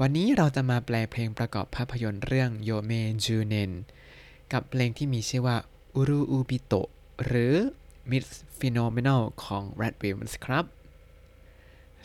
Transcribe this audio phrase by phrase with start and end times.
[0.00, 3.72] วันนี้เราจะมาแปลเพลงประกอบภาพยนตร์เรื่อง余命10年
[4.52, 5.56] กับเพลงที่มีชื่อว่า
[5.94, 6.74] うるうびと
[7.24, 7.54] หรือ
[8.10, 8.26] Miss
[8.58, 10.64] Phenomenal ของ RADWIMPS ครับ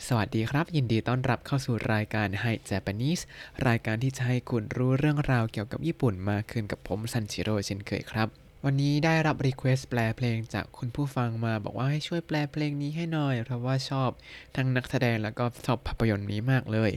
[0.06, 3.22] สวัสดีครับ ยินดีต้อนรับเข้าสู่รายการ Hi Japanese
[3.66, 14.10] รายการที่จะให้คุณรู้เรื่องราวเกี่ยวกับญี่ปุ่นมากขึ้นกับผมซันชิโร่เช่นเคยครับ วันนี้ได้รับ request แปลเพลงจากคุณผู้ฟังมาบอกว่าให้ช่วยแปลเพลงนี้ให้หน่อย เพราะว่าชอบ
[14.56, 16.90] ทั้งนักแสดงแล้วก็ชอบภาพยนตร์นี้มากเลย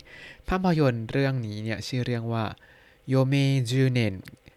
[0.50, 2.46] ภาพยนตร์เรื่องนี้เนี่ยชื่อเรื่องว่า
[3.08, 3.36] โยเม
[3.70, 4.14] จูเนน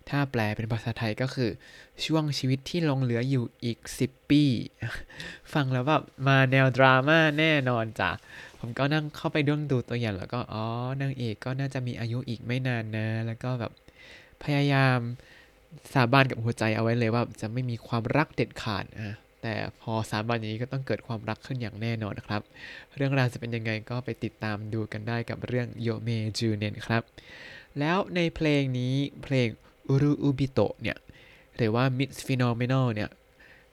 [0.08, 1.50] ถ้าแปลเป็นภาษาไทยก็คือ
[2.04, 4.42] ช่วงชีวิตที่ลงเหลืออยู่อีก 10 ปี
[5.52, 8.10] ฟังแล้วแบบมาแนวดราม่าแน่นอนจ้ะ
[8.58, 10.64] ผมก็นั่งเข้าไปด้วงดูตัวอย่างแล้วก็ อ๋อ
[11.02, 13.72] นางเอกก็น่าจะมีอายุอีกไม่นานนะ แล้วก็แบบ
[14.44, 14.98] พยายาม
[15.92, 22.42] สาบานกับหัวใจเอาไว้เลยว่าจะไม่มีความรักเด็ดขาดอะแต่พอสาบานอย่างนี้ก็ต้องเกิดความรักขึ้นอย่างแน่นอนนะครับ
[22.96, 26.08] เรื่องราวจะเป็นยังไงก็ไปติดตามดูกันได้กับเรื่องโยเม
[26.38, 27.02] จูเนนครับ
[27.78, 29.48] แล้วในเพลงนี้เพลง
[29.88, 30.96] อุรุอุบิโตเนี่ย
[31.56, 33.10] หรือว่า Mix Phenomenal เนี่ย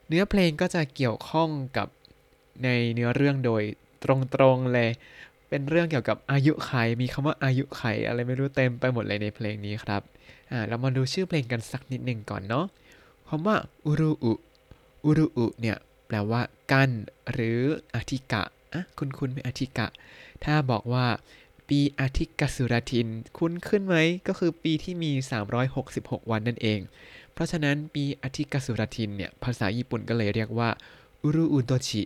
[0.07, 1.87] เนื้อเพลงก็จะเกี่ยวข้องกับ
[2.63, 3.63] ในเนื้อเรื่องโดย
[4.03, 4.05] ต
[4.41, 4.89] รงๆเลย
[5.49, 10.01] เป็นเรื่องเกี่ยวกับอายุไข มีคำว่าอายุไขอะไรไม่รู้เต็มไปหมดเลยในเพลงนี้ครับ
[10.51, 12.65] อ่าเรามาดูชื่อเพลงกันสักนิดหนึ่งก่อนเนาะ
[13.27, 14.33] คำว่าอุรุอุ
[15.05, 16.91] อุรุอุเนี่ยแปลว่ากั้น
[17.31, 17.59] หรือ
[17.95, 19.87] อธิกะอะคุณคุณเป็นอธิกะ
[20.43, 21.05] ถ้าบอกว่า
[21.67, 23.07] ปีอาทิกสุรทิน
[23.37, 23.95] คุ้นขึ้นไหม
[24.27, 25.11] ก็คือปีที่มี
[25.71, 26.79] 366 วันนั่นเอง
[27.33, 30.69] เพราะฉะนั้นปีอาทิกสุรทินเนี่ยภาษาญี่ปุ่นก็เลยเรียกว่า
[31.23, 32.03] อุรุอุโดชิ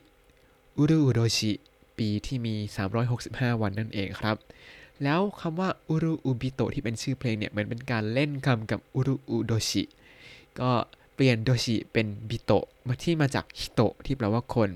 [0.78, 1.52] อุรุอุโดชิ
[1.98, 2.56] ปีที่มี
[3.08, 4.36] 365 วันนั่นเองครับ
[5.04, 9.84] แล้วคำว่าอุรุอุบิโตที่เป็นชื่อเพลงเนี่ยเหมือนเป็นการเล่นคำกับอุรุอุโดชิ
[10.60, 10.72] ก็
[11.16, 12.52] เปลี่ยนどしเป็นびと
[12.88, 14.70] มาที่มาจากひとที่แปลว่าคน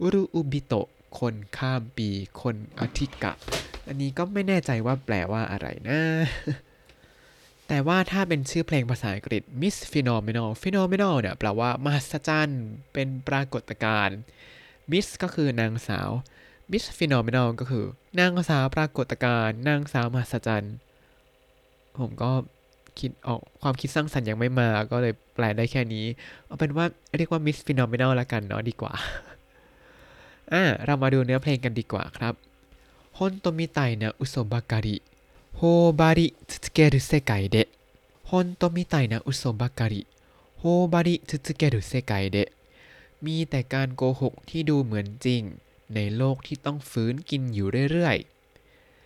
[0.00, 0.74] うるうびと
[1.18, 2.08] คนข้ามปี
[2.42, 3.32] คนอธิกะ
[3.88, 6.00] อันนี้ก็ไม่แน่ใจว่าแปลว่าอะไรนะ
[7.68, 14.18] แต่ว่าถ้าเป็นชื่อเพลงภาษาอังกฤษ Miss Phenomenal Phenomenal เนี่ยแปลว่ามหัศจรรย์เป็นปรากฏการณ์
[14.90, 16.10] Miss ก็คือนางสาว
[16.70, 17.84] Miss Phenomenal ก็คือ
[18.18, 20.74] นางสาวปรากฏการณ์นางสาวมหัศจรรย์
[21.98, 22.30] ผมก็
[22.98, 26.04] คิดออกความคิดสร้างสรรค์ยังไม่มาก็เลยแปลได้แค่นี้
[26.46, 26.86] เอาเป็นว่า
[27.16, 28.92] เรียกว่า Miss Phenomenal ละกันเนาะดีกว่า
[30.52, 32.34] อ่าเรามาดูเนื้อเพลงกันดีกว่าครับ
[33.18, 42.48] 本当みたいな嘘ばかり 頬張り続ける世界で 本当みたいな嘘ばかり 頬張り続ける世界で
[43.24, 45.42] มีแต่การโกหกที่ดูเหมือนจริง
[45.94, 48.16] ในโลกที่ต้องฝืนกินอยู่เรื่อย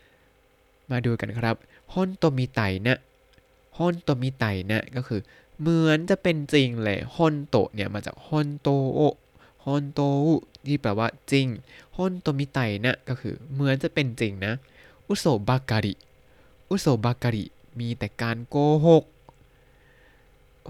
[0.00, 1.56] ๆ มาดูกันครับ
[1.94, 5.20] 本当みたいな 本当みたいなก็คือ
[5.60, 10.00] เหมือนจะเป็นจริงเลย本当เนี่ยมาจากほんとう 本当
[10.66, 11.46] ที่แปลว่าจริง
[11.96, 14.52] 本当みたいなก็คือ เหมือนจะเป็นจริงนะ
[15.08, 17.44] 嘘ばかり 嘘ばかり
[17.80, 18.56] มีแต่การโก
[18.86, 19.04] หก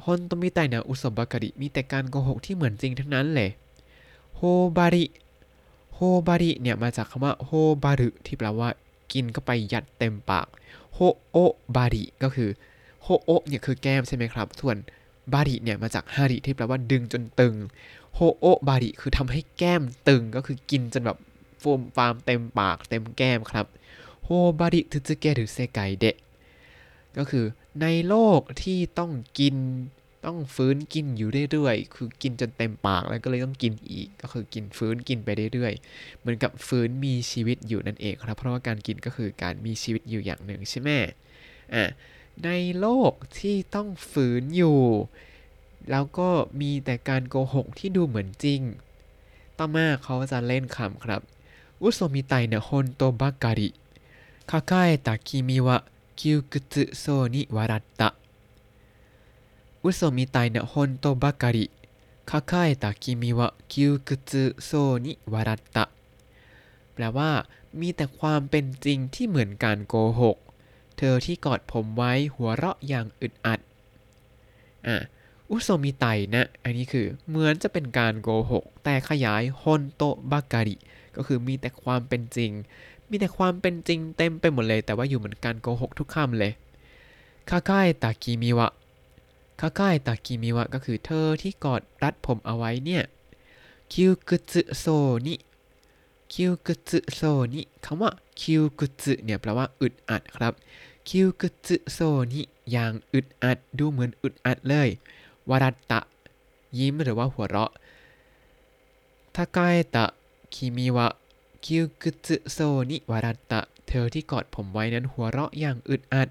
[0.04, 3.50] 本当みたいな嘘ばかりมีแต่การโกหกที่เหมือนจริงทั้งนั้นเลย
[4.36, 4.40] โฮ
[4.76, 5.04] บาริ
[6.00, 7.50] โฮบาริเนี่ยมาจากคำว่าโฮ
[7.84, 8.70] บารุที่แปลว่า
[9.12, 10.46] กินเข้าไปยัดเต็มปาก
[10.94, 10.98] โฮ
[11.30, 11.36] โอ
[11.76, 12.50] บาริก็คือ
[13.02, 14.76] โฮโอเนี่ยคือแก้มใช่ไหมครับ ส่วน
[15.32, 17.54] บาริเนี่ยมาจากฮาริที่แปลว่าดึงจนตึง
[18.14, 21.18] โฮโอบาริคือทำให้แก้มตึงก็คือกินจนแบบ
[21.60, 23.66] โฟมฟาร์มเต็มปากเต็มแก้มครับ
[24.24, 24.28] โฮ
[24.60, 26.16] บาริทึซึเกะหรือเซไกเดะ
[27.16, 27.44] ก็คือ
[27.80, 29.56] ในโลกที่ต้องกิน
[30.24, 40.90] ต้องฟื้นกินอยู่เรื่อยๆ คือกินจนเต็มปากแล้วก็เลยต้องกินอีก ก็คือกินฟื้นกินไปเรื่อยๆ เหมือนกับฟื้นมีชีวิตอยู่นั่นเองครับ เพราะว่าการกินก็คือการมีชีวิตอยู่อย่างหนึ่งใช่ไหม
[41.74, 41.84] อะ
[42.44, 44.80] ในโลกที่ต้องฝืนอยู่
[45.90, 46.28] แล้วก็
[46.60, 48.60] มีแต่การโกหกที่ดูเหมือนจริง
[49.58, 51.20] ต่อมาเขาจะเล่นคำครับ
[51.82, 53.70] อุโซมิไตนะฮอนโตบาการิ
[54.50, 55.78] คาคาเอตะคิมิวะ
[56.18, 57.04] คิวกุตโซ
[57.34, 58.08] นิวารัตตะ
[59.84, 64.70] 嘘みたいな本当ばかり 抱えた君は窮屈そ
[65.04, 65.84] うに笑った
[66.94, 67.30] แปลว่า
[67.80, 70.36] มีแต่ความเป็นจริงที่เหมือนการโกหก
[70.96, 73.60] เธอที่กอดผมไว้หัวเราะอย่างอึดอัด
[74.86, 74.96] อะ
[75.50, 76.04] 嘘みたい
[76.34, 80.76] な อันนี้คือ เหมือนจะเป็นการโกหก แต่ขยาย本当บาการิ
[81.16, 82.50] ก็คือมีแต่ความเป็นจริง
[83.10, 86.52] มีแต่ความเป็นจริงเต็มไปหมดเลย แต่ว่าอยู่เหมือนการโกหกทุกคำเลย
[87.50, 88.72] คาคาเอตากิมิวะ
[89.60, 93.02] คาคาเอตากิมิวะก็คือเธอที่กอดรัดผมเอาไว้เนี่ย
[93.92, 94.84] คิวกุตโซ
[95.26, 95.34] นิ
[96.32, 97.20] คิวกุตโซ
[97.54, 98.10] นิคำว่า
[98.40, 100.52] คิวกุตเนี่ยแปลว่าอึดอัดครับ
[101.08, 101.98] คิวกุตโซ
[102.32, 104.88] นิอย่างอึดอัดดูเหมือนอึดอัดเลย
[105.48, 106.00] วารัตตะ
[106.78, 107.70] ยิ้มหรือว่าหัวเราะ
[109.34, 110.06] ทาคาเอตะ
[110.54, 111.08] คิมิวะ
[111.64, 112.58] คิวกุตโซ
[112.90, 116.28] นิวารัตตะ เธอที่กอดผมไว้นั้นหัวเราะอย่างอึดอัด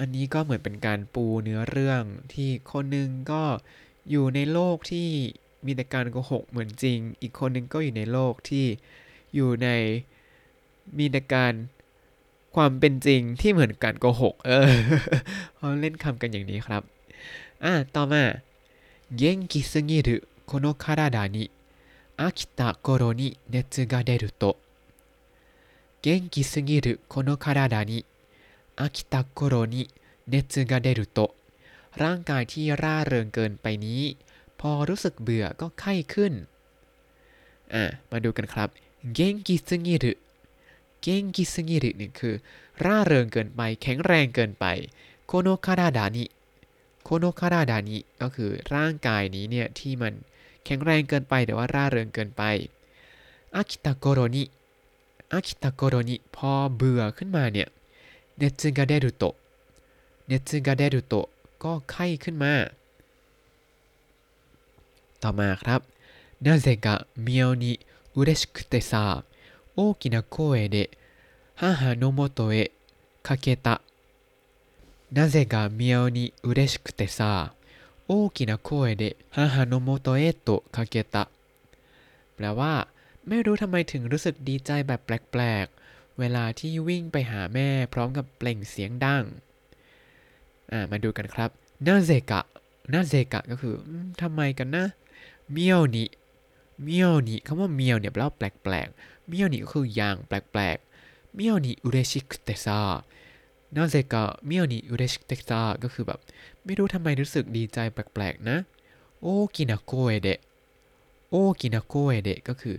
[0.00, 3.42] อันนี้ก็เหมือนเป็นการปูเนื้อเรื่องที่คนหนึ่งก็
[4.10, 5.08] อยู่ในโลกที่
[5.66, 8.66] มีแต่การโกหกเหมือนจริง อีกคนหนึ่งก็อยู่ในโลกที่
[9.34, 9.68] อยู่ใน
[10.98, 11.52] มีแต่การ
[12.54, 14.70] ความเป็นจริงที่เหมือนการโกหก เออ
[15.56, 16.82] เขาเล่นคำกันอย่างนี้ครับ
[17.64, 18.24] อ่ะต่อมา
[19.20, 20.08] 元気すぎる
[20.50, 21.36] この体に
[22.16, 24.56] 飽きた頃に熱が出ると
[26.02, 28.04] 元気すぎるこの体に
[28.78, 29.88] 飽きた頃に
[30.26, 31.34] 熱が出ると
[32.02, 34.02] ร่างกายที่ร่าเริงเกินไปนี้
[34.60, 36.32] พอรู้สึกเบื่อก็ไข้ขึ้น
[37.74, 38.68] อ่ะ มาดูกันครับ
[39.14, 40.12] เกงกิสงิรุ
[41.02, 42.34] เกงกิสงิรุนี่คือ
[42.84, 44.66] ร่าเริงเกินไป แข็งแรงเกินไป
[45.26, 46.24] โคโนคาราดานิ
[47.02, 50.12] โคโนคาราดานิก็คือร่างกายนี้เนี่ยที่มัน
[50.64, 52.42] แข็งแรงเกินไปแต่ว่าร่าเริงเกินไป
[53.56, 54.42] อากิตะโกโรนิ
[55.32, 57.68] อากิตะโกโรนิพอเบื่อขึ้นมาเนี่ย
[58.38, 59.34] เนซึกาเดรุโตะ
[60.28, 61.26] เนซึกาเดรุโตะ
[61.62, 62.52] ก็ไข้ขึ้นมา
[65.22, 65.94] ต่อมาครับ
[66.44, 67.80] なぜか妙に
[68.14, 69.24] 嬉しくてさ
[69.76, 70.90] 大きな声で
[71.54, 72.70] 母のもとへ
[73.22, 73.80] かけた
[75.10, 77.54] なぜか妙に嬉しくてさ
[78.08, 81.30] 大きな声で母のもとへとかけた
[82.36, 82.88] แปลว่า
[83.26, 85.77] ไม่รู้ทำไมถึงรู้สึกดีใจแบบแปลกๆ
[86.19, 89.23] เวลาที่วิ่งไปหาแม่พร้อมกับเปล่งเสียงดัง
[90.71, 91.49] อ่า มาดูกันครับ
[91.85, 93.75] なぜか なぜか ก็คือ
[94.21, 94.85] ทำไมกันนะ
[95.51, 106.19] 妙に 妙に คำว่า 妙 เนี่ยแปลว่าแปลกๆ妙に ก็คืออย่างแปลกๆ 妙に嬉しくてさ なぜか妙に嬉しくてさ ก็คือแบบ
[106.63, 108.57] ไม่รู้ทำไมรู้สึกดีใจแปลกๆนะ
[109.21, 112.75] 大きな声で 大きな声で ก็คือ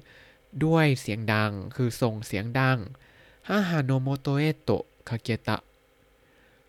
[0.65, 2.79] ด้วยเสียงดังคือส่งเสียงดัง
[3.53, 5.57] ฮาฮาโนโมโตเอโตะ駆けた 母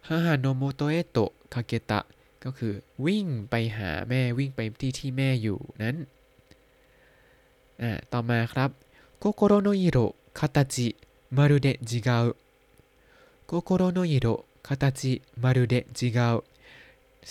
[0.07, 1.99] の元へと駆けた
[2.43, 2.73] ก็คือ
[3.05, 5.95] วิ่งไปหาแม่วิ่งไปที่ที่แม่อยู่นั้น
[7.81, 8.69] อ่าต่อมาครับ
[9.19, 9.97] 心の色
[10.39, 14.27] 形まるで違う 心の色
[14.67, 16.35] 形まるで違う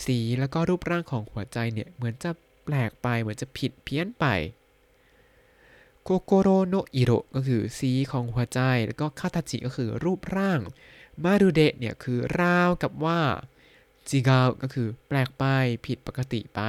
[0.03, 2.31] สีแล้วก็รูปร่างของหัวใจเนี่ย เหมือนจะ
[2.65, 4.27] แปลกไปเหมือนจะผิดเพี้ยนไป
[6.10, 10.60] โกโกโรโนอิโรก็คือสีของหัวใจ แล้วก็คาตาจิก็คือรูปร่าง
[11.24, 13.22] มารุเดะเนี่ยคือราวกับว่า
[14.08, 15.44] จิกาก็คือแปลกไป
[15.86, 16.60] ผิดปกติไป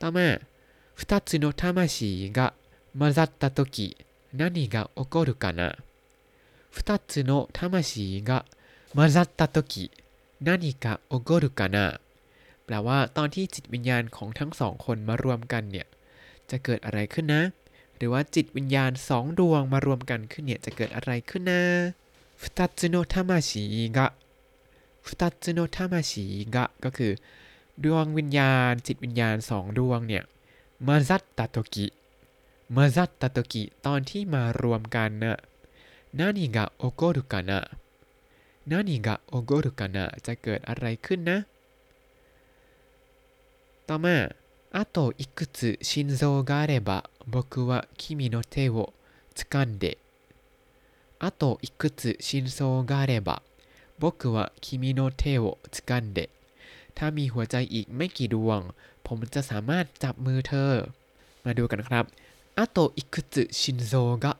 [0.00, 0.28] ต่อมา
[1.00, 2.54] 二つの魂が
[2.98, 3.96] 混ざった時
[4.34, 5.76] 何が起こるかな
[6.72, 8.44] 二つの魂が
[8.96, 9.92] 混ざった時
[10.42, 12.00] 何が起こるかな
[12.64, 15.86] แปลว่าตอนที่จิตวิญญาณของทั้งสองคนมารวมกันเนี่ย
[16.50, 17.42] จะเกิดอะไรขึ้นนะ
[17.97, 21.61] หรือว่าจิตวิญญาณสองดวงมารวมกันขึ้นเนี่ย จะเกิดอะไรขึ้นนะ
[22.41, 23.63] ฟุตัจิโนทามาชิ
[23.97, 24.07] กะ
[25.05, 26.25] ฟุตัจิโนทามาชิ
[26.55, 27.13] กะก็คือ
[27.83, 30.23] ดวงวิญญาณ จิตวิญญาณสองดวงเนี่ย
[30.87, 31.87] มาซัตตะโตกิ
[32.75, 35.37] มาซัตตะโตกิตอนที่มารวมกันนะ
[36.19, 37.59] นานิกะโอโกรุกะนะ
[38.69, 41.37] นานิกะโอโกรุกะนะจะเกิดอะไรขึ้นนะ
[43.87, 44.15] ต่อมา
[44.72, 48.92] あといくつ心臓があれば僕は君の手を
[49.34, 49.98] 掴んで
[51.18, 53.42] あといくつ心臓があれば
[53.98, 56.30] 僕は君の手を掴んで
[56.94, 58.60] ถ้ามีหัวใจอีกไม่กี่ดวง
[59.06, 60.72] ผมจะสามารถจับมือเธอ
[61.44, 62.04] มาดูกันครับ
[62.60, 64.36] あといくつ心臓が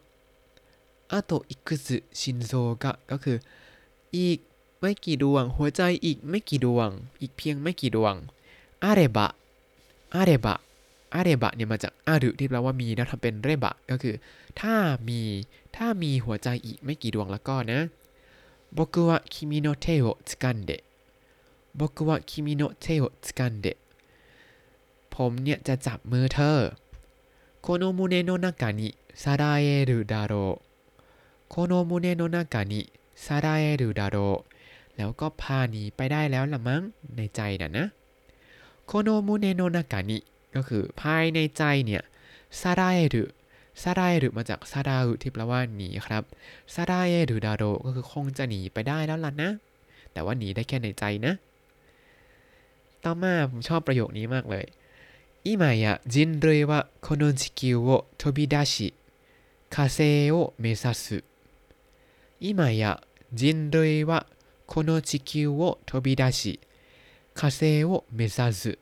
[1.08, 3.36] あといくつ心臓がก็คือ
[4.12, 4.38] อีก
[4.80, 8.14] ไม่กี่ดวง หัวใจอีกไม่กี่ดวง อีกเพียงไม่กี่ดวง
[8.82, 9.28] อาเรบะ
[10.14, 10.58] อาเรบะ
[11.14, 14.14] อาเรบะเนี่ยมาจากอารุที่แปลว่ามีแล้วทำเป็นเรบะก็คือ
[14.60, 14.74] ถ้า
[15.08, 15.20] มี
[15.76, 17.80] ถ้ามีหัวใจอีกไม่กี่ดวงแล้วก็นะ
[18.76, 20.84] 僕は君の手を掴んで
[21.74, 23.76] 僕は君の手を掴んで
[25.10, 26.58] ผมเนี่ยจะจับมือเธอ
[27.62, 30.68] この胸の中にさらえるだろう
[31.48, 36.82] この胸の中にさらえるだろうแล้วก็พาหนีไปได้แล้วละมั้ง
[37.16, 37.86] ในใจน่ะนะ
[38.92, 40.18] โคโนมุเนโนนากานิ
[40.54, 42.02] ก็คือภายในใจเนี่ย
[42.60, 43.24] ซาราเอรุ
[43.82, 46.22] ซาราเอรุมาจากซาราอุที่แปลว่าหนีครับ
[46.74, 49.50] ซาราเอรุดาโรก็คือคงจะหนีไปได้แล้วล่ะนะ
[50.12, 51.32] แต่ว่าหนีได้แค่ในใจนะ
[53.04, 54.66] ต่อมาผมชอบประโยคนี้มากเลย
[55.44, 58.92] 今や人類はこの地球を飛び出し
[59.70, 61.24] 火星を目指す
[62.40, 64.26] 今や人類は
[64.66, 66.60] この地球を飛び出し
[67.34, 68.78] 火星を目指す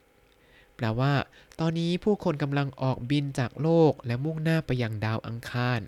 [0.81, 1.13] แปลว่า
[1.59, 5.81] ตอนนี้ผู้คนกำลังออกบินจากโลกและมุ่งหน้าไปยังดาวอังคาร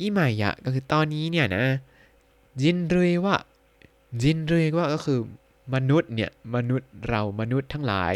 [0.00, 1.64] อิมายะก็คือตอนนี้เนี่ยนะ
[2.60, 3.36] จินเรยวะ
[4.22, 5.20] จินเรยวะก็คือ
[5.74, 8.14] มนุษย์เนี่ย มนุษย์เรามนุษย์ทั้งหลาย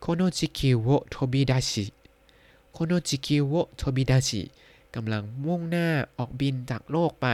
[0.00, 4.42] この地球を飛び出し この地球を飛び出し
[4.94, 5.86] กำลังมุ่งหน้า
[6.18, 7.26] ออกบินจากโลกไป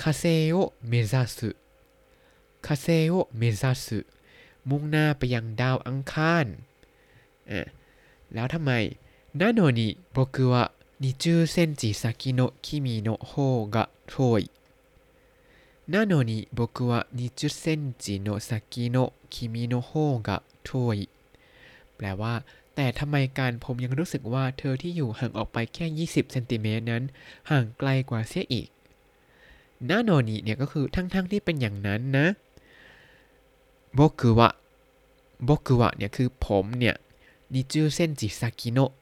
[0.00, 3.98] 火星を目指す 火星を目指す
[4.68, 6.46] มุ่งหน้าไปยังดาวอังคาร
[8.34, 8.72] แล้วทำไม
[9.40, 19.90] なのに僕は二十センチ先の君の方が遠い なのに僕は二十センチの先の君の方
[20.26, 20.98] が遠い
[21.96, 22.34] แปลว่า
[22.74, 27.04] แต่ทำไมกันผมยังรู้สึกว่าเธอที่อยู่ห่างออกไปแค่ 20 เซนติเมตรนั้น
[27.50, 28.68] ห่างไกลกว่าเสียอีก
[29.88, 32.26] なのに เนี่ยก็คือทั้งๆ ที่เป็นอย่างนั้นนะ
[33.94, 36.96] 僕は 僕は เนี่ยคือผมเนี่ย
[37.46, 38.92] 20センチ先の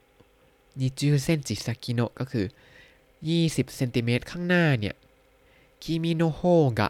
[0.57, 2.47] 20センチ先の ก็คือ
[3.15, 4.95] 20เซนติเมตรข้างหน้าเนี่ย
[5.83, 6.41] คิมิโนโฮ
[6.79, 6.89] กะ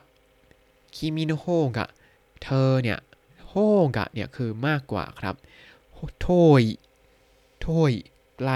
[0.95, 1.87] คิมิโนโฮกะ
[2.43, 2.99] เธอเนี่ย
[3.49, 3.55] โฮ
[3.97, 5.35] กะเนี่ยคือมากกว่าครับ
[6.21, 6.29] โท
[6.61, 6.63] ย
[7.61, 7.93] โทย
[8.39, 8.51] ไกล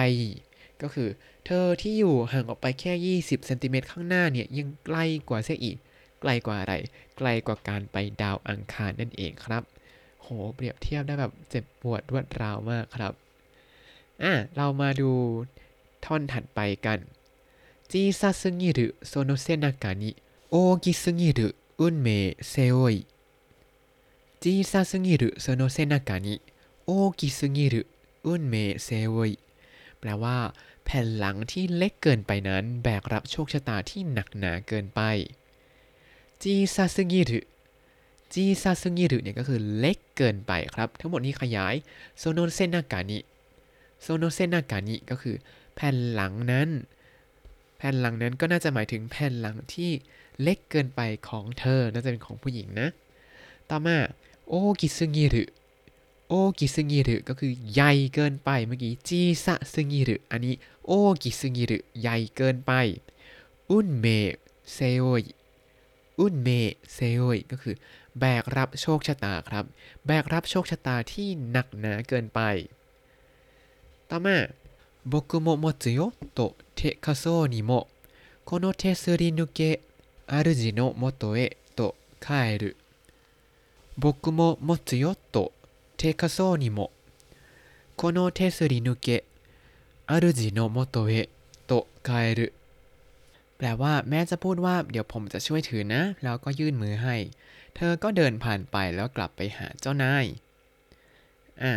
[0.83, 1.09] ก็คือ
[1.45, 5.77] เธอที่อยู่ห่างออกไปแค่ 20เซนติเมตรข้างหน้าเนี่ยยังไกลกว่าเสียอีก
[6.23, 6.75] ไกลกว่าอะไร
[7.19, 9.63] ไกลกว่าการไปดาวอังคารนั่นเองครับ
[10.23, 13.13] โห เปรียบเทียบได้แบบเจ็บปวดรวดราวมากครับ
[14.23, 15.11] อะ เรามาดู
[16.05, 29.31] ท่อนถัดไปが 小さすぎるその背中に大きすぎる運命背負い 小さすぎるその背中に大きすぎる運命背負い
[29.99, 30.39] แปลว่า
[30.85, 35.01] แผ่นหลังที่เล็กเกินไปนั้น แบกรับโชคชะตาที่หนักหนาเกินไป
[36.43, 41.75] 小さすぎる 小さすぎる เนี่ยก็คือเล็กเกินไปครับ ทั้งหมดนี้ขยาย
[42.19, 45.37] その背中に その背中に ก็คือ
[45.75, 46.69] แผ่นหลังนั้น
[47.79, 49.91] แผ่นหลังนั้นก็น่าจะหมายถึงแผ่นหลังที่
[50.43, 52.89] เล็กเกินไปของเธอ น่าจะเป็นของผู้หญิงนะ
[53.71, 53.97] ต่อมา
[54.49, 55.45] 大きすぎる 大
[56.29, 60.55] きすぎる ก็คือใหญ่เกินไปเมื่อกี้ 小さすぎる อันนี้
[60.87, 62.73] 大きすぎる ใหญ่เกินไป
[63.71, 67.75] 運命背負い 運命背負い ก็คือ
[68.21, 69.65] แบกรับโชคชะตาครับ
[70.07, 72.41] แบกรับโชคชะตาที่หนักหนาเกินไป
[74.09, 74.37] ต่อมา
[75.11, 82.71] 僕も持つよと手貸そうにもこの手すり抜け主の元へと帰る
[84.01, 92.47] 僕も持つよと手貸そうにもこの手すり抜け主の元へと帰る
[93.63, 97.17] แปลว่าแม้จะพูดว่าเดี๋ยวผมจะช่วยถือนะ แล้วก็ยื่นมือให้
[97.77, 100.25] เธอก็เดินผ่านไปแล้วกลับไปหาเจ้านาย
[101.63, 101.73] อะ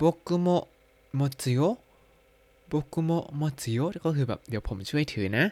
[0.00, 5.44] 僕も持つよ 僕も持つよ ก็คือแบบเดี๋ยวผมช่วยถือนะ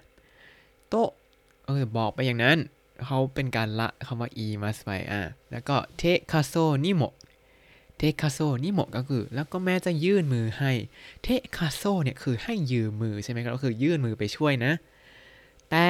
[0.89, 0.95] と
[1.67, 2.59] เออบอกไปอย่างนั้น
[3.05, 5.21] เขาเป็นการละคำว่า言います ไปอะ
[5.51, 7.03] แล้วก็手貸そうにも
[7.97, 10.73] 手貸そうにも ก็คือ แล้วก็แม้จะยื่นมือให้
[11.23, 14.73] เทคาโซเนี่ยคือให้ยืมมือใช่ไหมก็คือยื่นมือไปช่วยนะ
[15.71, 15.89] แต่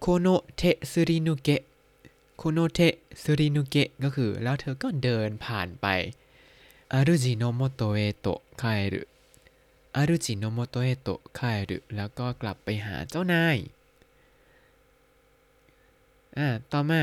[0.00, 0.26] この
[0.56, 2.80] 手すり抜け この手
[3.22, 5.86] すり抜け ก็คือ แล้วเธอก็เดินผ่านไป
[6.92, 13.58] 主の元へと帰る 主の元へと帰る แล้วก็กลับไปหาเจ้านาย
[16.36, 17.02] อ่าต่อมา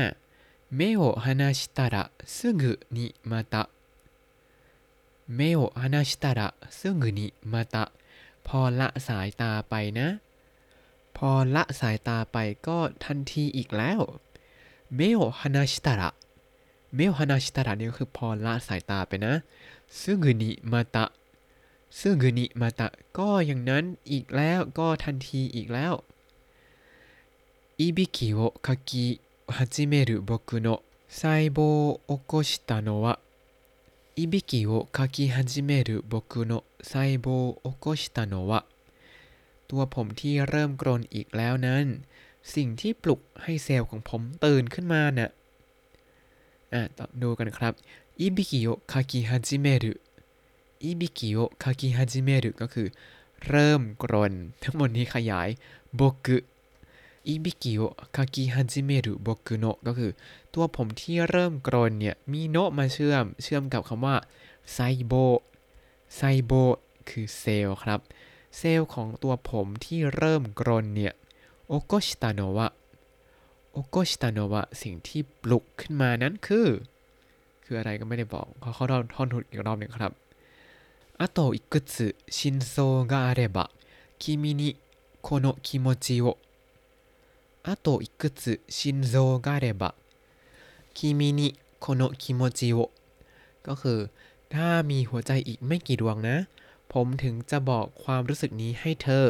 [0.76, 3.32] 目を離したらすぐにま
[5.34, 7.54] 目を離しすぐにま
[8.46, 10.08] พอละสายตาไปนะ
[11.17, 12.37] พอละสายตาไป
[12.67, 13.99] ก็ทันทีอีกแล้ว
[14.95, 16.09] เมโอฮานาชิตาระ
[16.95, 19.33] เมโอฮานาชิตาระนี่ก็คือพอละสายตาไปนะ
[19.99, 21.05] ซึกุนิมาตะ
[21.97, 22.87] ซึกุนิมาตะ
[23.17, 25.93] ก็อย่างนั้นอีกแล้วก็ทันทีอีกแล้ว
[27.81, 31.61] いびきをかき始める僕の細胞
[31.91, 33.19] を起こしたのは
[34.17, 38.65] いびきをかき始める僕の細胞を起こしたのは
[39.74, 41.84] ตัวผมที่เริ่มกรนอีกแล้วนั้น
[42.54, 45.30] สิ่งที่ปลุกให้เซลล์ของผมตื่นขึ้นมาเน่ะ
[46.72, 47.72] อะต่อดูกันครับ
[48.20, 49.92] いびきをかき始める い
[50.82, 52.88] びきをかき始める ก็คือ
[53.46, 55.48] เริ่มกรน ทั้งหมดนี้ขยาย
[55.94, 60.10] 僕 いびきをかき始める僕の ก็คือ
[60.54, 64.16] ตัวผมที่เริ่มกรนเนี่ย มี の มาเชื่อม เชื่อมกับคำว่า
[64.72, 65.12] 細胞
[66.16, 66.52] 細胞
[67.08, 68.00] คือเซลล์ครับ
[68.57, 71.13] เซลล์ของตัวผมที่เริ่มกรนเนี่ย
[71.67, 72.67] โอโกชิตาโนะวะ
[73.73, 76.67] โอโกชิตาโนะวะสิ่งที่ปลุกขึ้นมานั้นคือ
[77.63, 80.13] คืออะไรก็ไม่ได้บอกเขาเขาท่อนทุนอีกรอบหนึ่งครับ
[81.21, 83.69] あといくつ真相があれば
[84.19, 84.77] 君に
[85.21, 86.37] この気持ちを
[87.63, 89.93] あといくつ心臓があれば
[90.93, 92.89] 君にこの気持ちを
[93.63, 94.09] ก็คือ
[94.53, 96.47] ถ้ามีหัวใจอีกไม่กี่ดวงนะ
[96.93, 99.27] ผมถึงจะบอกความรู้สึกนี้ให้เธอ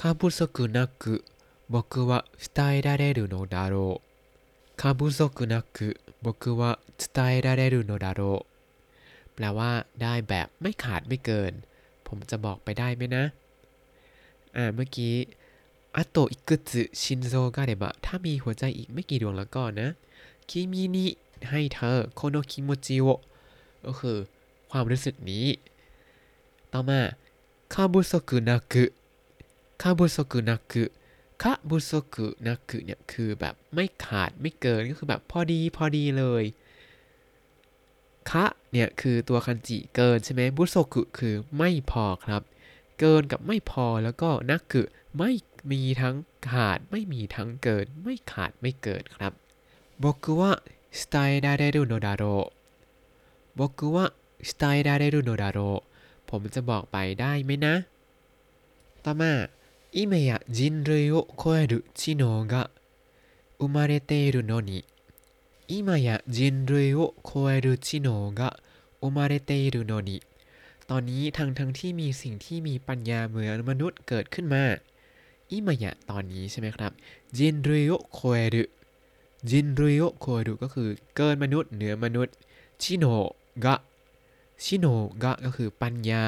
[0.00, 1.24] 過不足なく
[1.68, 9.70] 僕は伝えられるのだろう過不足なく僕は伝えられるのだろうแปลว่า
[10.02, 11.52] ได้แบบไม่ขาดไม่เกิน
[12.06, 13.24] ผมจะบอกไปได้ไหมนะ
[14.56, 15.14] อ่า เมื่อกี้
[15.92, 19.88] あといくつ心臓があればถ้ามีหัวใจอีกไม่กี่ดวงแล้วก็นะ
[20.48, 21.06] คิมินิ
[21.50, 23.06] ให้เธอโคโนคิโมจิโอ
[23.86, 24.18] ก็คือ
[24.70, 25.46] ความรู้สึกนี้
[26.75, 27.01] ต่อมา
[27.73, 30.83] 過不足なく過不足なく
[31.41, 36.43] คาบุโซกุนักุเนี่ยคือแบบไม่ขาดไม่เกินก็คือแบบพอดีพอดีเลย
[38.29, 42.41] คะเนี่ยคือตัวคันจิเกินใช่ไหมบุโซกุคือไม่พอครับ
[42.99, 44.81] เกินกับไม่พอแล้วก็นักกุ
[45.17, 45.31] ไม่
[45.71, 46.15] มีทั้ง
[46.49, 49.33] ขาดไม่มีทั้งเกิน ไม่ขาดไม่เกินครับ
[50.03, 50.51] บอกว่า
[51.01, 52.23] สไตล์ดาเรรุโนดาโร
[53.59, 54.05] บอกว่า
[54.49, 55.61] สไตล์ดาเรรุโนดาโร
[56.30, 57.74] ผมจะบอกไปได้ไหมนะ
[59.04, 59.32] ต่อมา
[59.92, 62.70] 今や人類を超える知能が
[63.58, 64.84] 生まれているのに
[65.66, 68.56] 今や人類を超える知能が
[69.00, 70.22] 生まれているのに
[70.86, 74.64] ตอนนี้ทั้งทั้งที่มีสิ่งที่มีปัญญาเหมือนมนุษย์เกิดขึ้นมา
[75.50, 76.92] อิมายะตอนนี้ใช่ไหมครับ
[77.36, 78.64] จินรุโยโคเอรุ
[79.50, 82.34] จินรุโยโคเอรุก็คือเกินมนุษย์เหนือมนุษย์
[82.82, 83.04] ชิโน
[83.64, 83.74] กะ
[84.63, 84.85] 知能
[85.23, 86.25] がก็คือปัญญา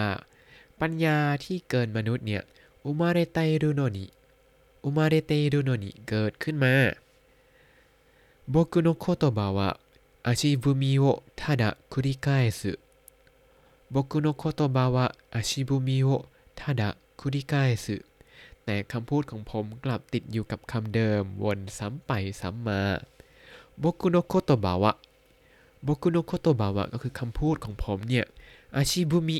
[0.81, 2.43] ปัญญาที่เกินมนุษย์เนี่ย
[2.83, 6.73] 生まれてるのに生まれてるのにเกิดขึ้นมา
[8.53, 12.61] 僕の言葉は足踏みをただ繰り返す
[13.93, 17.87] 僕の言葉は足踏みをただ繰り返す
[18.63, 22.81] แต่คำพูดของผมกลับติดอยู่กับคำเดิมวนซ้ำไปซ้ำมา
[23.81, 24.91] บกุโนโคโตบาวะ
[25.85, 28.25] บกุโนโคโตบาวะก็คือคำพูดของผมเนี่ย
[28.75, 29.37] อาชิบุมิ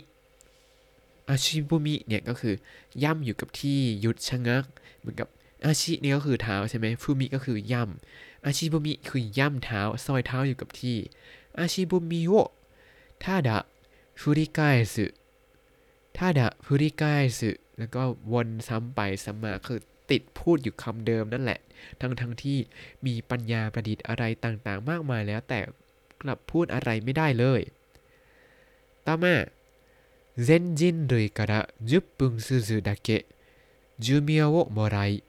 [1.29, 2.55] อาชิบุมิเนี่ยก็คือ
[3.03, 4.65] ย่ำอยู่กับที่หยุดชะงัก
[4.99, 5.27] เหมือนกับ
[5.65, 10.97] อาชิเนี่ยก็คือเท้าใช่ไหมฟูมิก็คือย่ำอาชิบุมิคือย่ำเท้าซอยเท้าอยู่กับที่
[11.59, 12.31] อาชิบุมิโอ
[13.23, 13.57] ท่าดะ
[14.21, 15.05] ฟูริกายสึ
[16.17, 18.01] ท่าดะฟูริกายสึแล้วก็
[18.33, 19.79] วนซ้ำไปซ้ำมาคือ
[20.12, 21.59] ติดพูดอยู่คำเดิมนั่นแหละ
[22.01, 22.57] ทั้งทั้งที่
[23.05, 25.59] มีปัญญาประดิษฐ์อะไรต่างๆ มากมายแล้วแต่
[26.22, 27.61] กลับพูดอะไรไม่ได้เลย
[29.06, 29.35] ต่อมา
[30.46, 33.26] 全人類から10分ずつだけ
[33.98, 35.22] 寿命をもらい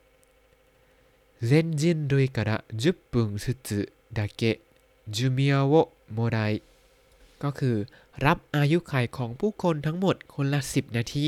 [1.42, 4.62] 全人類から10分ずつだけ
[5.10, 6.62] 寿命をもらい
[7.44, 7.88] ก็คือ
[8.26, 11.18] รับอายุขัยของผู้คนทั้งหมดคนละ 10 นาท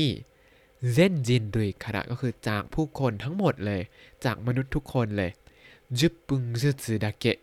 [0.92, 3.82] เซนจินดุยคาระก็คือจากผู้คนทั้งหมดเลย
[4.24, 5.30] จากมนุษย์ทุกคนเลย
[5.98, 7.38] จุบปุงซึซึดาเกะ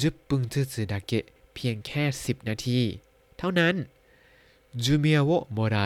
[0.00, 1.24] จุบปุงซึซึดาเกะ
[1.54, 2.78] เพียงแค่ 10 นาที
[3.38, 3.74] เท่านั้น
[4.82, 5.76] จูเมียวโมไร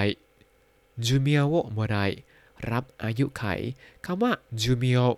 [1.04, 1.96] จูเมียวโมไร
[2.70, 3.42] รับอายุไข
[4.04, 5.10] คำว่าจูเมียว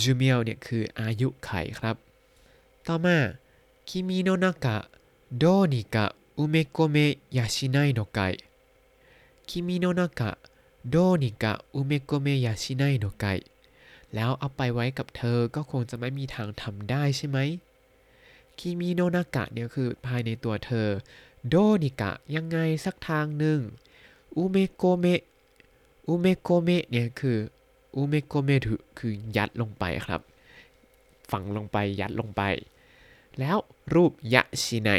[0.00, 1.96] จูเมียวเนี่ยคืออายุไขครับ
[2.86, 3.16] ต่อมา
[3.88, 4.76] คิมิโนนากะ
[5.38, 6.04] โดนิกะ
[6.36, 13.24] 埋め込めやしないのかい君の中どうにか埋め込めやしないのかい
[14.14, 17.38] แล้วเอาไปไว้กับเธอก็คงจะไม่มีทางทำได้ใช่ไหม
[18.58, 20.88] 君の中เนี่ยคือภายในตัวเธอ
[21.48, 23.60] どうにかยังไงสักทางหนึ่ง
[24.36, 25.06] 埋め込め埋
[26.08, 27.38] め込めเนี่ยคือ
[27.96, 30.20] 埋め込むคือยัดลงไปครับ
[31.30, 32.42] ฝังลงไปยัดลงไป
[33.38, 33.58] แล้ว
[33.94, 34.90] รูปやしな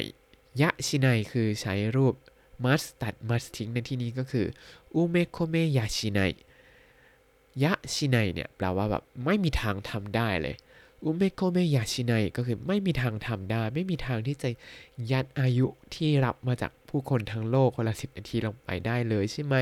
[0.62, 2.16] いやしないคือใช้รูป
[2.64, 4.46] ます ตัด ます ทิ้งในที่นี้ก็คือ
[4.96, 6.20] 埋め込めやしな
[7.64, 10.56] いやしないเนี่ยแปลว่าแบบไม่มีทางทำได้เลย
[11.05, 14.51] อุเมโคเมยาชิไนก็คือไม่มีทางทำได้ ไม่มีทางที่จะ
[15.11, 19.55] ยัดอายุที่รับมาจากผู้คนทั้งโลกคนละสิบนาทีลงไปได้เลยใช่ไหม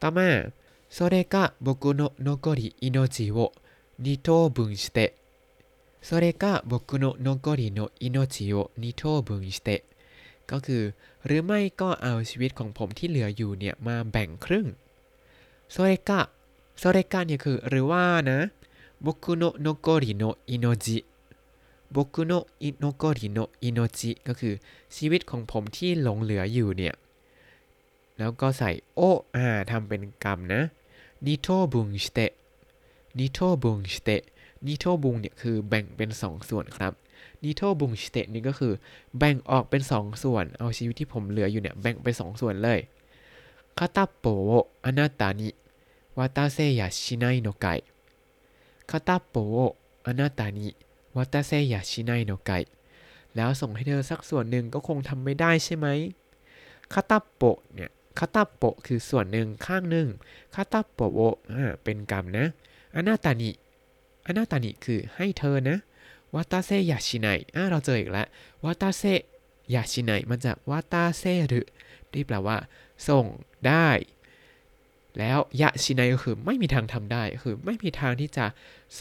[0.00, 0.28] ต่อมา
[0.96, 1.36] それが
[1.66, 3.38] 僕の残り命を
[3.98, 4.98] 二等分して
[6.00, 9.82] それが僕の残りの命を二等分して
[10.46, 10.82] ก็คือ
[11.26, 14.66] หรือไม่ก็เอาชีวิตของผมที่เหลืออยู่เนี่ยมาแบ่งครึ่ง
[15.70, 16.20] โซเรกะ
[16.78, 18.40] โซเรกะเนี่ยคือ หรือว่านะ
[19.05, 24.53] 僕の残りの命僕の残りの命ก็คือ
[24.95, 26.95] ชีวิตของผมที่หลงเหลืออยู่เนี่ย
[28.17, 28.99] แล้วก็ใส่を
[29.35, 30.61] อาทำเป็นกรรมนะ
[31.25, 32.19] 二等分して
[33.17, 34.09] 二等分して
[34.65, 36.93] 二等分เนี่ยคือแบ่งเป็นสองส่วนครับ
[37.43, 38.73] 二等分してนี่ก็คือ
[39.17, 42.79] แบ่งออกเป็น2ส่วน เอาชีวิตที่ผมเหลืออยู่เนี่ยแบ่งเป็น2ส่วนเลย
[43.77, 52.51] 片っぽをあなたに渡せやしないのかい 片っぽをあなたに渡せやしないのかい
[53.35, 55.87] แล้วส่งให้เธอสักส่วนหนึ่งก็คงทำไม่ได้ใช่ไหม
[56.93, 60.07] คาตาโปเนี่ยคาตาโปคือส่วนหนึ่งข้างหนึ่ง
[60.55, 61.21] คาตาโปโอ
[61.51, 62.45] อ่าเป็นกรรมนะ
[62.95, 63.51] อนาตานิ
[64.27, 65.77] อนาตานิคือให้เธอนะ
[66.35, 68.27] วาตาเซยาชิไนอ่าเราเจออีกแล้ว
[68.63, 69.03] วาตาเซ
[69.73, 71.65] ยาชิไนมันจากวาตาเซหรือ
[72.11, 72.57] ที่แปลว่า
[73.07, 73.25] ส่ง
[73.67, 73.87] ได้
[75.19, 78.45] แล้วยะชิไนก็คือไม่มีทางทำได้ คือไม่มีทางที่จะ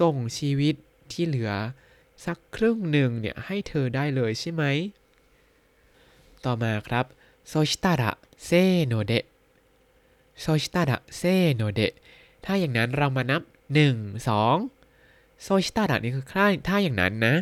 [0.00, 0.74] ส่งชีวิต
[1.12, 1.52] ที่เหลือ
[2.24, 4.64] สักครึ่งหนึ่งเนี่ยให้เธอได้เลยใช่ไหม
[6.44, 7.04] ต่อมาครับ
[7.48, 11.92] そしたらせーのでそしたらせーので
[12.44, 14.26] ถ้าอย่างนั้นเรามานับ 1
[14.58, 17.34] 2そしたらนี่คือค่าถ้าอย่างนั้นนะ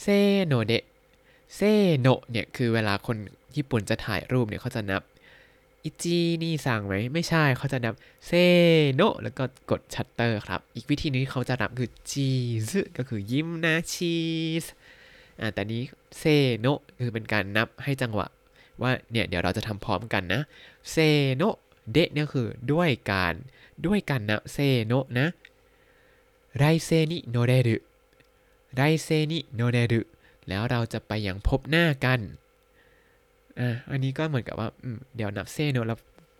[0.00, 3.16] せーのでせーのเนี่ยคือเวลาคน
[3.56, 5.02] ญี่ปุ่นจะถ่ายรูปเนี่ยเขาจะนับ
[5.84, 7.94] いちにさんไหม ไม่ใช่เขาจะนับ
[8.26, 12.30] せーのแล้วก็กดชัตเตอร์ครับ อีกวิธีนึงที่เขาจะนับคือチー
[12.68, 14.14] ズก็คือยิ้มนะチー
[14.62, 14.64] ズ
[15.40, 15.82] อ่าแต่นี้
[16.18, 16.66] せーの
[17.00, 18.26] คือเป็นการนับให้จังหวะ
[18.82, 20.40] ว่าเนี่ยเดี๋ยวเราจะทำพร้อมกันนะ
[20.90, 21.42] せーの
[21.92, 23.34] でเนี่ยคือด้วยการ
[23.86, 25.26] ด้วยการนับせーのนะ
[26.56, 30.00] 来世に乗れる来世に乗れる
[30.48, 32.20] แล้วเราจะไปอย่างพบหน้ากัน
[33.59, 34.69] อ่ะ อันนี้ก็เหมือนกับว่า
[35.15, 35.99] เดี๋ยวนับเซโนแล้ว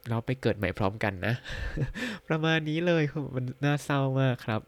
[0.09, 1.33] เราไปเกิดใหม่พร้อมกันนะ
[2.27, 3.03] ประมาณนี้เลย
[3.35, 4.61] มันน่าเศร้ามากครับ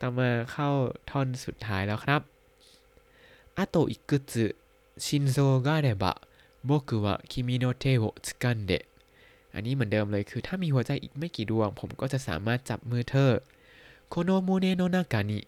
[0.00, 0.68] ต่อมาเข้า
[1.10, 2.22] ท่อนสุดท้ายแล้วครับ
[3.58, 4.56] あといくつ
[5.04, 6.04] 心臓があれば
[6.64, 8.72] 僕は君の手を掴んで
[9.54, 13.32] อันนี้เหมือนเดิมเลยคือถ้ามีหัวใจอีกไม่กี่ดวง ผมก็จะสามารถจับมือเธอ
[14.08, 15.40] โคโนโมเนโนนากานิ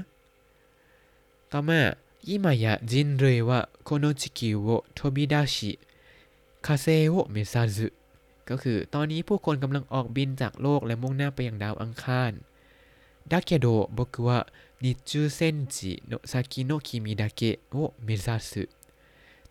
[1.52, 1.82] ต่อมา
[2.26, 3.52] 今や人類は
[3.84, 5.80] この地球を飛び出し
[6.62, 7.91] 火星を目指す
[8.46, 12.32] ก็คือตอนนี้ผู้คนกำลังออกบินจากโลกและมุ่งหน้าไปยังดาวอังคาร
[13.32, 14.48] だけど僕は
[14.82, 18.69] 日中センチの先の君だけを目指す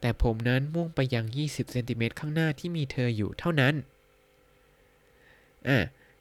[0.01, 3.75] แต่ผมนั้นมุ่งไปยัง 20 เซนติเมตรข้างหน้าที่มีเธออยู่เท่านั้น
[5.69, 5.79] อ่ะ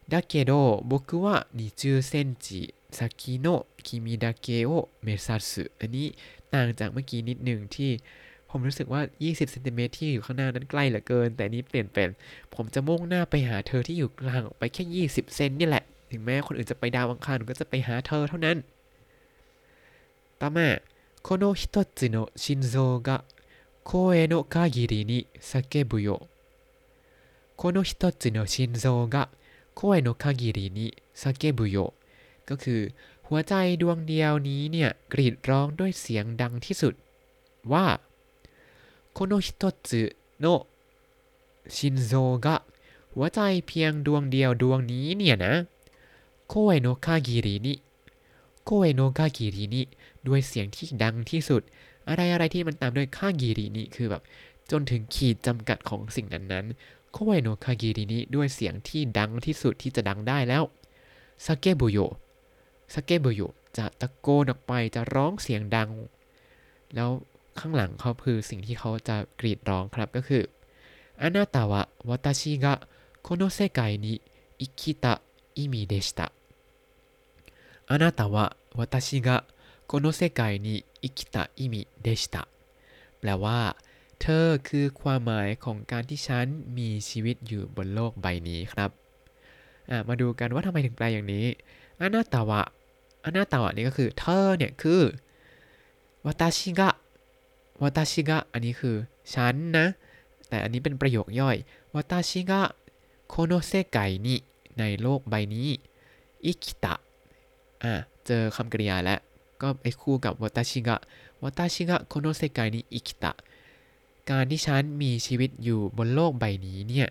[0.08, 6.14] だけど僕は20センチ先の君だけを目指すอันนี้
[6.54, 7.90] ต่างจากเมื่อกี้นิดหนึ่งที่
[8.50, 12.08] ผมรู้สึกว่า 20 เซนติเมตรที่อยู่ข้างหน้านั้นใกล้เหลือเกิน แต่นี้เปลี่ยนเป็น
[12.54, 18.58] ผมจะมุ่งหน้าไปหาเธอที่อยู่กลางออกไปแค่ 20 เซนนี่แหละ ถึงแม้คนอื่นจะไปดาวอังคารก็จะไปหาเธอเท่านั้น
[20.40, 20.68] ต่อมา
[21.26, 23.24] この一つの心臓が
[23.84, 26.26] 声の限りに叫ぶよ
[27.56, 29.28] この一つの心臓が
[29.79, 30.87] โคเอโนคากิรินิ
[31.21, 31.77] ซาเกบุโย
[32.49, 32.81] ก็คือ
[33.27, 36.93] หัวใจดวงเดียวนี้เนี่ยกรีดร้องด้วยเสียงดังที่สุด
[37.73, 37.85] ว่า
[39.11, 40.45] この一つの
[41.75, 42.11] 心臓
[42.45, 42.55] が
[43.13, 45.53] หัวใจเพียงดวงเดียวดวงนี้เนี่ยนะ
[46.47, 49.81] 声の限りに声の限りに
[50.27, 51.61] ด้วยเสียงที่ดังที่สุด
[52.07, 54.23] อะไรอะไรที่มันตามด้วย限りにคือแบบ
[54.71, 56.67] จนถึงขีดจำกัดของสิ่งนั้น
[57.12, 60.62] โคเอโนคากิรินี่ด้วยเสียงที่ดังที่สุดที่จะดังได้แล้ว
[61.44, 61.98] ซาเกบุโย
[62.94, 63.42] ซาเกบุโย
[63.76, 65.90] จะตะโกนออกไปจะร้องเสียงดัง
[66.94, 67.10] แล้ว
[67.58, 70.44] ข้างหลังเขาคือสิ่งที่เขาจะกรีดร้องครับก็คือ
[71.22, 72.66] あなたは私が
[73.22, 74.20] この世界に
[74.58, 75.20] 生きた
[75.54, 76.32] 意味でした
[77.86, 79.44] あなたは私が
[79.86, 82.48] この世界に生きた意味でした
[83.20, 83.76] แปลว่า
[84.21, 86.45] เธอคือความหมายของการที่ฉัน
[86.77, 88.89] มีชีวิตอยู่บนโลกใบนี้ครับ
[90.07, 91.45] มาดูกันว่าทำไมถึงแปลอย่างนี้
[91.99, 92.61] อนาตาวะ
[93.25, 95.01] อนาตาวะนี่ก็คือเธอเนี่ยคือ
[96.25, 96.89] วาตาชิกะ
[97.81, 98.95] วาตาชิกะอันนี้คือ
[99.33, 99.87] ฉันนะ
[100.49, 101.57] แต่อันนี้เป็นประโยคย่อย
[101.95, 102.61] วาตาชิกะ
[103.27, 104.35] โคโนเซไกนิ
[104.79, 105.67] ในโลกใบนี้
[106.45, 106.93] อิคิตะ
[107.83, 107.93] อ่า
[108.27, 109.19] เจอคำกริยาแล้ว
[109.61, 110.97] ก็ไปคู่กับวาตาชิกะ
[111.43, 113.31] วาตาชิกะโคโนเซไกนิอิคิตะ
[114.31, 117.07] การที่ฉันมีชีวิตอยู่บนโลกใบนี้เนี่ย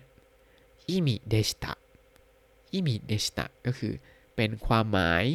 [0.87, 1.73] อิมิเดชตะ
[2.73, 3.93] อิมิเดชตะก็คือ
[4.35, 5.25] เป็นความหมาย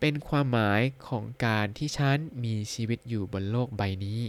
[0.00, 4.20] เป็นความหมายของการที่ฉันมีชีวิตอยู่บนโลกใบนี้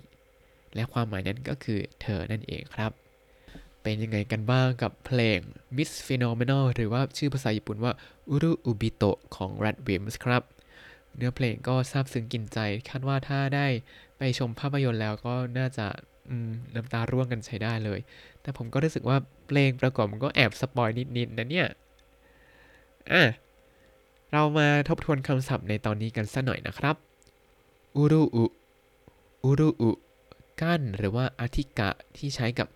[0.75, 2.91] และความหมายนั้นก็คือเธอนั่นเองครับ
[3.81, 5.39] เป็นยังไงกันบ้างกับเพลง
[5.75, 7.93] Miss Phenomenal หรือว่าชื่อภาษาญี่ปุ่นว่า
[8.33, 10.43] Uru Ubito ของ Red Wimps ครับ
[11.15, 13.67] เนื้อเพลงก็ซาบซึ้งกินใจ คาดว่าถ้าได้
[14.17, 15.87] ไปชมภาพยนตร์แล้วก็น่าจะ
[16.75, 17.99] น้ำตาร่วงกันใช้ได้เลย
[18.41, 21.67] แต่ผมก็รู้สึกว่าเพลงประกอบมันก็แอบสปอยนิดๆนะเนี่ย
[23.11, 23.23] อะ
[24.31, 26.95] เรามาทบทวนคำศัพท์ในตอนนี้กันสักหน่อยนะครับ
[27.95, 28.45] อุรุอุ
[29.43, 29.91] อุรุอุ
[30.61, 32.67] กั้นหรือว่าอาทิกะที่ใช้กับ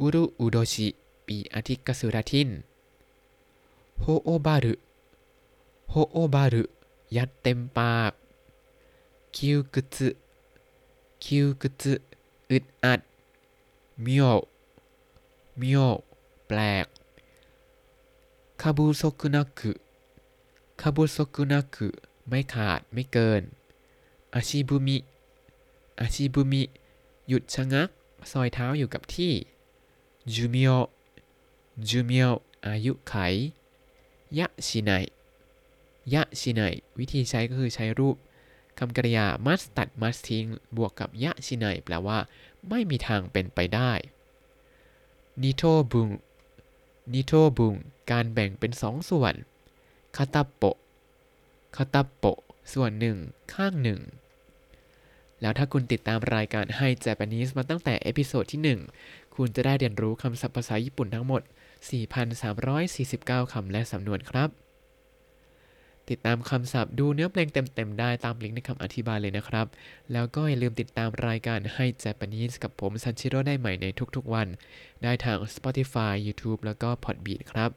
[0.00, 0.88] อุรุอุโดชิ
[1.26, 2.48] ปีอาทิกสุรทิน
[4.00, 4.74] โฮโอบารุ
[5.90, 6.64] โฮโอบารุ
[7.16, 8.12] ยัดเต็มปาก
[9.36, 11.82] 窮屈窮屈
[12.50, 13.00] อึดอัด
[14.04, 15.78] 妙妙
[16.46, 16.86] แปลก
[18.60, 21.88] 過不足なく過不足なく
[22.28, 23.42] ไม่ขาดไม่เกิน
[24.34, 26.62] 足踏み足踏み
[27.28, 27.88] หยุดชะงัก
[28.30, 29.32] ซอยเท้าอยู่กับที่
[30.34, 30.70] จูมิโอ
[31.88, 32.24] จูมิโอ
[32.66, 33.14] อายุไข
[34.38, 34.90] やしな
[36.12, 36.60] いやしない
[36.98, 38.16] วิธีใช้ก็คือใช้รูป
[38.78, 42.18] คำกริยา ます ตัด ます ทิ้งบวกกับやしないแปลว่า
[42.68, 43.92] ไม่มีทางเป็นไปได้
[45.42, 46.08] 二等
[47.14, 47.74] 分二等分
[48.10, 49.34] การแบ่งเป็นสองส่วน
[50.16, 52.24] 片っぽ片っぽ
[52.72, 53.16] ส่วนหนึ่ง
[53.54, 54.00] ข้างหนึ่ง
[55.40, 61.42] แล้วถ้าคุณติดตามรายการให้ Japanese มาตั้งแต่ episode ที่ 1 คุณจะได้เรียนรู้คำศัพท์ภาษาญี่ปุ่นทั้งหมด
[62.66, 64.50] 4,349 คำและสำนวนครับ
[66.10, 69.66] ติดตามคำศัพท์ดูเนื้อเพลงเต็มๆ ได้ตามลิงก์ในคำอธิบายเลยนะครับ
[70.12, 74.48] แล้วก็อย่าลืมติดตามรายการให้ Japanese กับผมซันชิโร่ได้ใหม่ในทุกๆวัน
[75.02, 77.70] ได้ทาง Spotify YouTube แล้วก็ Podbean ครับ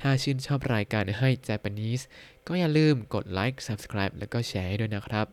[0.00, 2.02] ถ้าชื่นชอบรายการให้ Japanese
[2.48, 5.26] ก็อย่าลืมกดไลค์ Subscribe แล้วก็แชร์ให้ด้วยนะครับ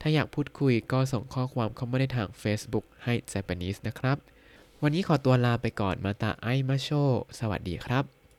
[0.00, 4.16] ถ้าอยากพูดคุยก็ส่งข้อความเข้ามาได้ทาง Facebook ให้ Japanese นะครับ
[4.82, 6.90] วันนี้ขอตัวลาไปก่อนมาตาไอมาโช
[7.38, 8.23] สวัสดีครับ